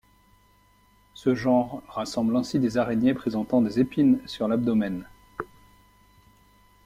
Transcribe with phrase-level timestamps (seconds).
[1.13, 5.07] Ce genre rassemble ainsi des araignées présentant des épines sur l'abdomen.